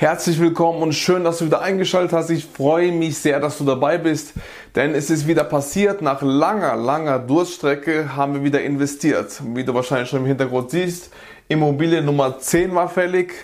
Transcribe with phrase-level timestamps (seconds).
[0.00, 2.30] Herzlich willkommen und schön, dass du wieder eingeschaltet hast.
[2.30, 4.32] Ich freue mich sehr, dass du dabei bist,
[4.74, 6.00] denn es ist wieder passiert.
[6.00, 9.42] Nach langer, langer Durststrecke haben wir wieder investiert.
[9.52, 11.12] Wie du wahrscheinlich schon im Hintergrund siehst,
[11.48, 13.34] Immobilie Nummer 10 war fällig.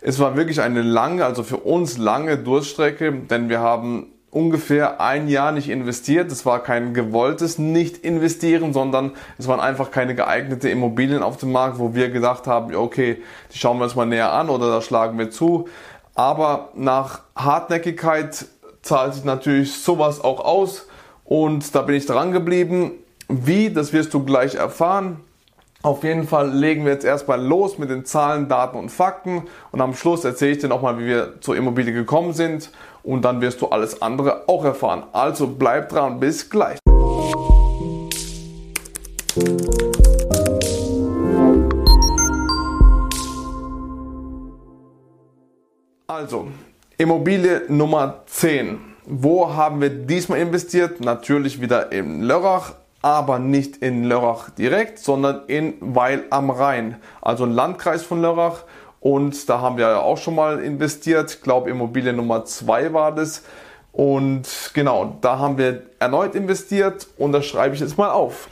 [0.00, 4.06] Es war wirklich eine lange, also für uns lange Durststrecke, denn wir haben
[4.36, 6.30] ungefähr ein Jahr nicht investiert.
[6.30, 11.78] Es war kein gewolltes Nicht-Investieren, sondern es waren einfach keine geeignete Immobilien auf dem Markt,
[11.78, 13.22] wo wir gedacht haben, okay,
[13.52, 15.68] die schauen wir uns mal näher an oder da schlagen wir zu.
[16.16, 18.46] Aber nach Hartnäckigkeit
[18.82, 20.86] zahlt sich natürlich sowas auch aus
[21.24, 22.92] und da bin ich dran geblieben.
[23.28, 25.20] Wie, das wirst du gleich erfahren.
[25.82, 29.80] Auf jeden Fall legen wir jetzt erstmal los mit den Zahlen, Daten und Fakten und
[29.80, 32.70] am Schluss erzähle ich dir nochmal, wie wir zur Immobilie gekommen sind
[33.02, 35.04] und dann wirst du alles andere auch erfahren.
[35.12, 36.78] Also bleib dran, bis gleich.
[46.08, 46.46] Also,
[46.98, 48.78] Immobilie Nummer 10.
[49.06, 51.00] Wo haben wir diesmal investiert?
[51.00, 57.42] Natürlich wieder in Lörrach, aber nicht in Lörrach direkt, sondern in Weil am Rhein, also
[57.42, 58.62] ein Landkreis von Lörrach.
[59.00, 61.32] Und da haben wir ja auch schon mal investiert.
[61.32, 63.42] Ich glaube, Immobilie Nummer 2 war das.
[63.90, 68.48] Und genau, da haben wir erneut investiert und das schreibe ich jetzt mal auf.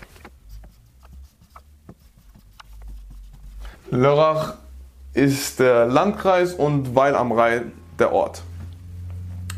[3.93, 4.55] Lörrach
[5.15, 8.43] ist der Landkreis und Weil am Rhein der Ort.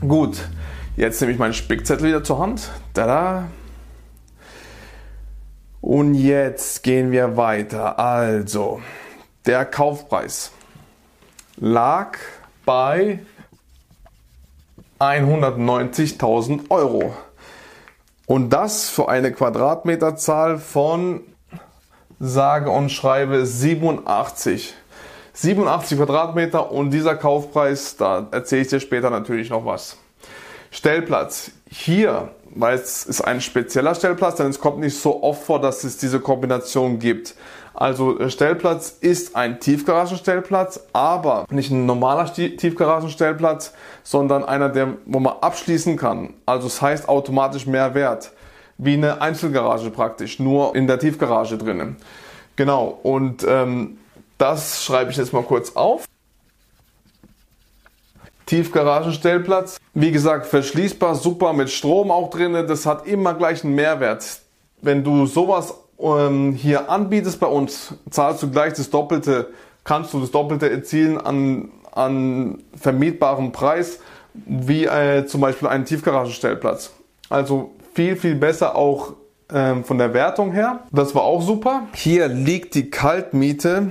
[0.00, 0.48] Gut,
[0.96, 2.70] jetzt nehme ich meinen Spickzettel wieder zur Hand.
[2.92, 3.48] Tada.
[5.80, 7.98] Und jetzt gehen wir weiter.
[7.98, 8.80] Also,
[9.46, 10.52] der Kaufpreis
[11.56, 12.18] lag
[12.64, 13.20] bei
[15.00, 17.14] 190.000 Euro.
[18.26, 21.20] Und das für eine Quadratmeterzahl von
[22.18, 24.74] sage und schreibe 87.
[25.36, 29.98] 87 Quadratmeter und dieser Kaufpreis, da erzähle ich dir später natürlich noch was.
[30.70, 31.50] Stellplatz.
[31.68, 35.84] Hier, weil es ist ein spezieller Stellplatz, denn es kommt nicht so oft vor, dass
[35.84, 37.34] es diese Kombination gibt.
[37.74, 45.34] Also Stellplatz ist ein Tiefgaragenstellplatz, aber nicht ein normaler Tiefgaragenstellplatz, sondern einer, der, wo man
[45.42, 46.32] abschließen kann.
[46.46, 48.32] Also es heißt automatisch mehr Wert.
[48.78, 51.96] Wie eine Einzelgarage praktisch, nur in der Tiefgarage drinnen.
[52.56, 53.98] Genau, und ähm,
[54.38, 56.06] das schreibe ich jetzt mal kurz auf.
[58.46, 59.78] Tiefgaragenstellplatz.
[59.94, 62.52] Wie gesagt, verschließbar, super mit Strom auch drin.
[62.66, 64.40] Das hat immer gleich einen Mehrwert.
[64.80, 69.48] Wenn du sowas ähm, hier anbietest bei uns, zahlst du gleich das Doppelte,
[69.84, 73.98] kannst du das Doppelte erzielen an, an vermietbarem Preis,
[74.34, 76.92] wie äh, zum Beispiel einen Tiefgaragenstellplatz.
[77.28, 79.14] Also viel, viel besser auch
[79.52, 80.80] ähm, von der Wertung her.
[80.92, 81.82] Das war auch super.
[81.94, 83.90] Hier liegt die Kaltmiete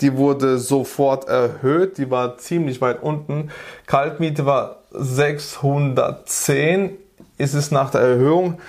[0.00, 3.50] die wurde sofort erhöht, die war ziemlich weit unten.
[3.86, 6.96] Kaltmiete war 610,
[7.36, 8.60] ist es nach der Erhöhung,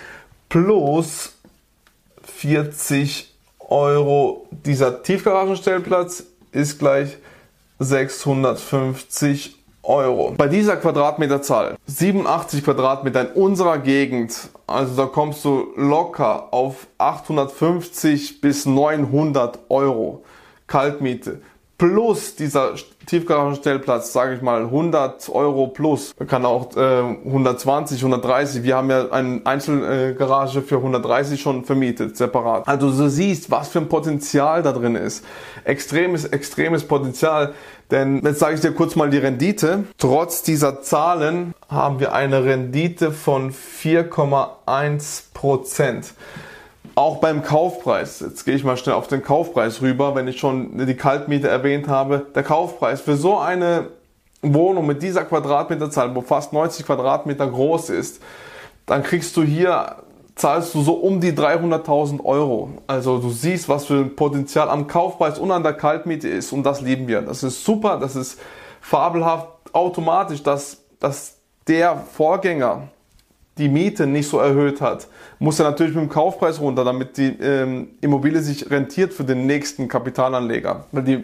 [0.50, 1.36] plus
[2.24, 4.48] 40 Euro.
[4.52, 7.18] Dieser Tiefgaragenstellplatz ist gleich
[7.80, 10.34] 650 Euro.
[10.38, 18.42] Bei dieser Quadratmeterzahl, 87 Quadratmeter in unserer Gegend, also da kommst du locker auf 850
[18.42, 20.24] bis 900 Euro.
[20.70, 21.42] Kaltmiete
[21.80, 22.74] plus dieser
[23.08, 28.64] Tiefgaragenstellplatz, sage ich mal 100 Euro plus, kann auch äh, 120, 130.
[28.64, 32.68] Wir haben ja eine Einzelgarage für 130 schon vermietet, separat.
[32.68, 35.26] Also du siehst, was für ein Potenzial da drin ist.
[35.64, 37.54] Extremes, extremes Potenzial.
[37.90, 39.86] Denn jetzt sage ich dir kurz mal die Rendite.
[39.98, 46.14] Trotz dieser Zahlen haben wir eine Rendite von 4,1 Prozent.
[47.00, 50.86] Auch beim Kaufpreis, jetzt gehe ich mal schnell auf den Kaufpreis rüber, wenn ich schon
[50.86, 52.26] die Kaltmiete erwähnt habe.
[52.36, 53.88] Der Kaufpreis für so eine
[54.42, 58.22] Wohnung mit dieser Quadratmeterzahl, wo fast 90 Quadratmeter groß ist,
[58.86, 59.96] dann kriegst du hier,
[60.36, 62.72] zahlst du so um die 300.000 Euro.
[62.86, 66.64] Also du siehst, was für ein Potenzial am Kaufpreis und an der Kaltmiete ist und
[66.64, 67.22] das lieben wir.
[67.22, 68.42] Das ist super, das ist
[68.82, 72.90] fabelhaft, automatisch, dass, dass der Vorgänger
[73.60, 75.08] die Miete nicht so erhöht hat,
[75.38, 79.46] muss er natürlich mit dem Kaufpreis runter, damit die ähm, Immobilie sich rentiert für den
[79.46, 80.86] nächsten Kapitalanleger.
[80.92, 81.24] Weil die,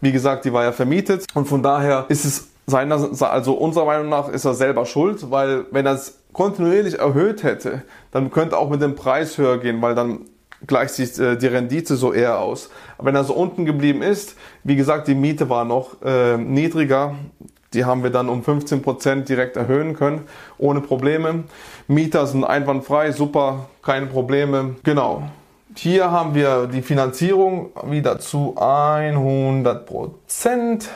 [0.00, 4.08] wie gesagt, die war ja vermietet und von daher ist es seiner, also unserer Meinung
[4.08, 8.68] nach ist er selber schuld, weil wenn er es kontinuierlich erhöht hätte, dann könnte auch
[8.68, 10.20] mit dem Preis höher gehen, weil dann
[10.66, 12.70] gleicht sich äh, die Rendite so eher aus.
[12.98, 17.14] Aber wenn er so unten geblieben ist, wie gesagt, die Miete war noch äh, niedriger,
[17.74, 20.22] die haben wir dann um 15% direkt erhöhen können,
[20.58, 21.44] ohne Probleme.
[21.88, 24.76] Mieter sind einwandfrei, super, keine Probleme.
[24.82, 25.22] Genau.
[25.74, 30.88] Hier haben wir die Finanzierung wieder zu 100%.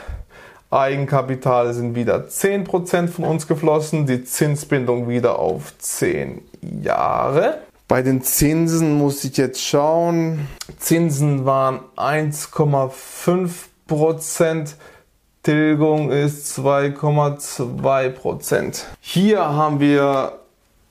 [0.71, 6.41] Eigenkapital sind wieder 10% von uns geflossen, die Zinsbindung wieder auf 10
[6.81, 7.59] Jahre.
[7.87, 10.47] Bei den Zinsen muss ich jetzt schauen.
[10.79, 14.75] Zinsen waren 1,5%.
[15.43, 18.83] Tilgung ist 2,2%.
[18.99, 20.33] Hier haben wir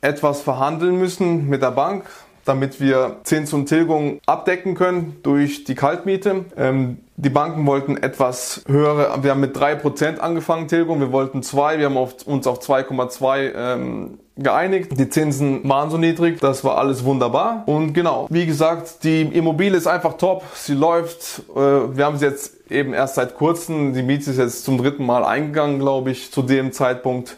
[0.00, 2.06] etwas verhandeln müssen mit der Bank
[2.44, 6.46] damit wir Zins und Tilgung abdecken können durch die Kaltmiete.
[6.56, 11.78] Ähm, die Banken wollten etwas höhere, wir haben mit 3% angefangen Tilgung, wir wollten 2,
[11.78, 14.98] wir haben auf, uns auf 2,2 ähm, geeinigt.
[14.98, 17.62] Die Zinsen waren so niedrig, das war alles wunderbar.
[17.66, 21.42] Und genau, wie gesagt, die Immobilie ist einfach top, sie läuft.
[21.54, 25.04] Äh, wir haben sie jetzt eben erst seit kurzem, die Miete ist jetzt zum dritten
[25.04, 27.36] Mal eingegangen, glaube ich, zu dem Zeitpunkt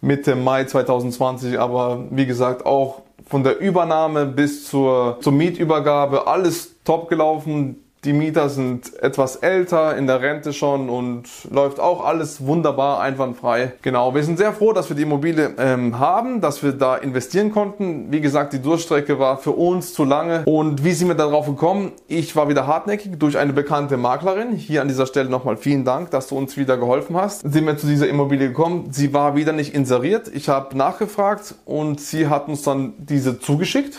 [0.00, 1.58] Mitte Mai 2020.
[1.58, 7.83] Aber wie gesagt, auch von der Übernahme bis zur, zur Mietübergabe alles top gelaufen.
[8.04, 13.72] Die Mieter sind etwas älter, in der Rente schon und läuft auch alles wunderbar, einwandfrei.
[13.80, 17.50] Genau, wir sind sehr froh, dass wir die Immobilie ähm, haben, dass wir da investieren
[17.50, 18.12] konnten.
[18.12, 20.42] Wie gesagt, die Durchstrecke war für uns zu lange.
[20.44, 21.92] Und wie sind wir darauf gekommen?
[22.06, 24.52] Ich war wieder hartnäckig durch eine bekannte Maklerin.
[24.52, 27.40] Hier an dieser Stelle nochmal vielen Dank, dass du uns wieder geholfen hast.
[27.40, 28.88] Sind wir zu dieser Immobilie gekommen.
[28.90, 30.30] Sie war wieder nicht inseriert.
[30.34, 33.98] Ich habe nachgefragt und sie hat uns dann diese zugeschickt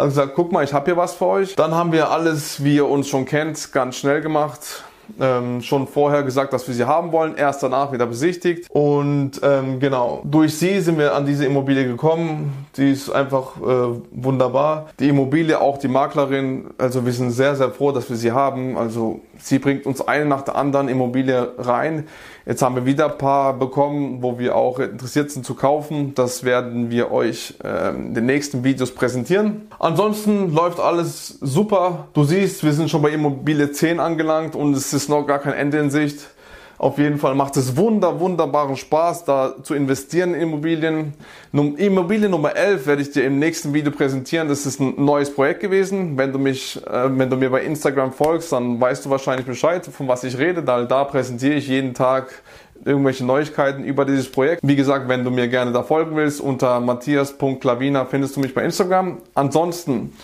[0.00, 1.56] hat gesagt, guck mal, ich habe hier was für euch.
[1.56, 4.84] Dann haben wir alles, wie ihr uns schon kennt, ganz schnell gemacht.
[5.18, 8.70] Ähm, schon vorher gesagt, dass wir sie haben wollen, erst danach wieder besichtigt.
[8.70, 12.66] Und ähm, genau, durch sie sind wir an diese Immobilie gekommen.
[12.76, 14.90] Die ist einfach äh, wunderbar.
[14.98, 18.76] Die Immobilie, auch die Maklerin, also wir sind sehr, sehr froh, dass wir sie haben.
[18.76, 22.06] Also sie bringt uns eine nach der anderen Immobilie rein.
[22.46, 26.14] Jetzt haben wir wieder ein paar bekommen, wo wir auch interessiert sind zu kaufen.
[26.14, 29.68] Das werden wir euch äh, in den nächsten Videos präsentieren.
[29.78, 32.08] Ansonsten läuft alles super.
[32.12, 35.54] Du siehst, wir sind schon bei Immobilie 10 angelangt und es ist noch gar kein
[35.54, 36.28] Ende in Sicht.
[36.80, 41.12] Auf jeden Fall macht es wunder, wunderbaren Spaß, da zu investieren in Immobilien.
[41.52, 44.48] Immobilie Nummer 11 werde ich dir im nächsten Video präsentieren.
[44.48, 46.16] Das ist ein neues Projekt gewesen.
[46.16, 49.84] Wenn du mich, äh, wenn du mir bei Instagram folgst, dann weißt du wahrscheinlich Bescheid,
[49.84, 50.62] von was ich rede.
[50.62, 52.32] Da, da präsentiere ich jeden Tag
[52.82, 54.62] irgendwelche Neuigkeiten über dieses Projekt.
[54.64, 58.64] Wie gesagt, wenn du mir gerne da folgen willst, unter matthias.klavina findest du mich bei
[58.64, 59.18] Instagram.
[59.34, 60.14] Ansonsten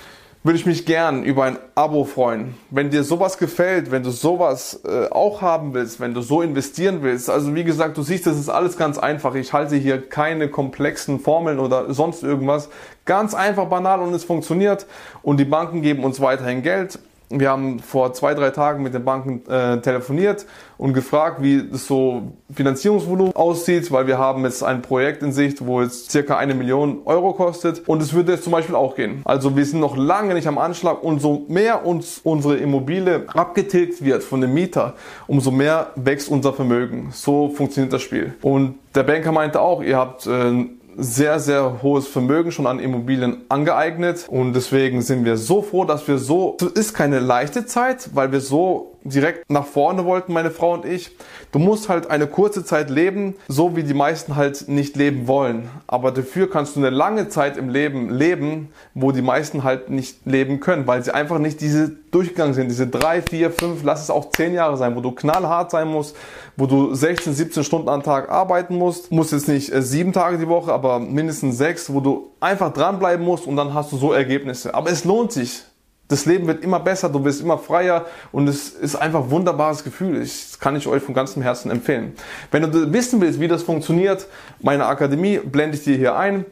[0.46, 2.54] würde ich mich gern über ein Abo freuen.
[2.70, 7.02] Wenn dir sowas gefällt, wenn du sowas äh, auch haben willst, wenn du so investieren
[7.02, 7.28] willst.
[7.28, 9.34] Also wie gesagt, du siehst, das ist alles ganz einfach.
[9.34, 12.68] Ich halte hier keine komplexen Formeln oder sonst irgendwas.
[13.06, 14.86] Ganz einfach, banal und es funktioniert.
[15.22, 17.00] Und die Banken geben uns weiterhin Geld.
[17.28, 20.46] Wir haben vor zwei, drei Tagen mit den Banken äh, telefoniert
[20.78, 25.66] und gefragt, wie das so Finanzierungsvolumen aussieht, weil wir haben jetzt ein Projekt in Sicht,
[25.66, 29.22] wo jetzt circa eine Million Euro kostet und es würde jetzt zum Beispiel auch gehen.
[29.24, 34.04] Also wir sind noch lange nicht am Anschlag und so mehr uns unsere Immobilie abgetilgt
[34.04, 34.94] wird von dem Mieter,
[35.26, 37.08] umso mehr wächst unser Vermögen.
[37.12, 38.34] So funktioniert das Spiel.
[38.42, 43.44] Und der Banker meinte auch, ihr habt äh, sehr, sehr hohes Vermögen schon an Immobilien
[43.48, 44.26] angeeignet.
[44.28, 48.32] Und deswegen sind wir so froh, dass wir so, es ist keine leichte Zeit, weil
[48.32, 51.10] wir so direkt nach vorne wollten, meine Frau und ich.
[51.52, 55.68] Du musst halt eine kurze Zeit leben, so wie die meisten halt nicht leben wollen.
[55.86, 60.26] Aber dafür kannst du eine lange Zeit im Leben leben, wo die meisten halt nicht
[60.26, 62.68] leben können, weil sie einfach nicht diese durchgegangen sind.
[62.68, 66.16] Diese drei, vier, fünf, lass es auch zehn Jahre sein, wo du knallhart sein musst,
[66.56, 69.12] wo du 16, 17 Stunden am Tag arbeiten musst.
[69.12, 73.24] Muss jetzt nicht äh, sieben Tage die Woche, aber mindestens sechs, wo du einfach dranbleiben
[73.24, 74.74] musst und dann hast du so Ergebnisse.
[74.74, 75.62] Aber es lohnt sich.
[76.08, 79.82] Das Leben wird immer besser, du wirst immer freier und es ist einfach ein wunderbares
[79.82, 80.22] Gefühl.
[80.22, 82.12] Ich, das kann ich euch von ganzem Herzen empfehlen.
[82.52, 84.28] Wenn du wissen willst, wie das funktioniert,
[84.60, 86.44] meine Akademie blende ich dir hier ein.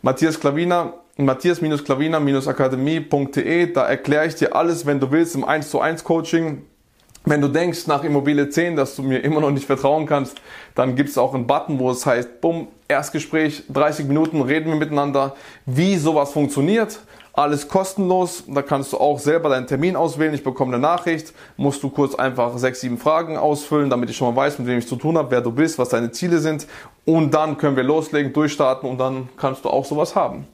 [0.00, 6.04] Matthias Klavina, matthias-klavina-akademie.de, da erkläre ich dir alles, wenn du willst, im 1 zu 1
[6.04, 6.62] Coaching.
[7.24, 10.40] Wenn du denkst nach Immobilie 10, dass du mir immer noch nicht vertrauen kannst,
[10.74, 14.76] dann gibt es auch einen Button, wo es heißt, bumm, Erstgespräch, 30 Minuten, reden wir
[14.76, 16.98] miteinander, wie sowas funktioniert
[17.32, 18.44] alles kostenlos.
[18.46, 20.34] Da kannst du auch selber deinen Termin auswählen.
[20.34, 21.32] Ich bekomme eine Nachricht.
[21.56, 24.78] Musst du kurz einfach sechs, sieben Fragen ausfüllen, damit ich schon mal weiß, mit wem
[24.78, 26.66] ich zu tun habe, wer du bist, was deine Ziele sind.
[27.04, 30.46] Und dann können wir loslegen, durchstarten und dann kannst du auch sowas haben.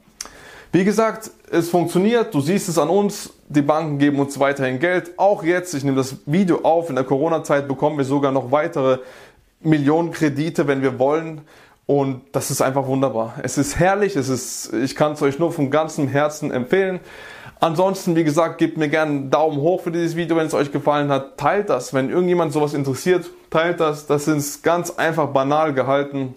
[0.71, 2.33] Wie gesagt, es funktioniert.
[2.33, 3.33] Du siehst es an uns.
[3.47, 5.11] Die Banken geben uns weiterhin Geld.
[5.17, 8.99] Auch jetzt, ich nehme das Video auf, in der Corona-Zeit bekommen wir sogar noch weitere
[9.61, 11.41] Millionen Kredite, wenn wir wollen.
[11.89, 13.33] Und das ist einfach wunderbar.
[13.41, 16.99] Es ist herrlich, es ist, ich kann es euch nur von ganzem Herzen empfehlen.
[17.59, 20.71] Ansonsten, wie gesagt, gebt mir gerne einen Daumen hoch für dieses Video, wenn es euch
[20.71, 21.39] gefallen hat.
[21.39, 24.05] Teilt das, wenn irgendjemand sowas interessiert, teilt das.
[24.05, 26.35] Das ist ganz einfach banal gehalten.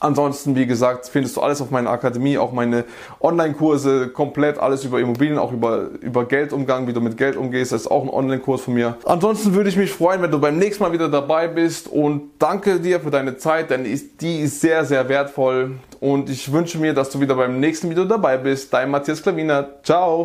[0.00, 2.84] Ansonsten, wie gesagt, findest du alles auf meiner Akademie, auch meine
[3.20, 7.72] Online-Kurse, komplett alles über Immobilien, auch über, über Geldumgang, wie du mit Geld umgehst.
[7.72, 8.96] Das ist auch ein Online-Kurs von mir.
[9.04, 12.80] Ansonsten würde ich mich freuen, wenn du beim nächsten Mal wieder dabei bist und danke
[12.80, 17.10] dir für deine Zeit, denn die ist sehr, sehr wertvoll und ich wünsche mir, dass
[17.10, 18.72] du wieder beim nächsten Video dabei bist.
[18.72, 19.66] Dein Matthias Klaviner.
[19.82, 20.24] Ciao!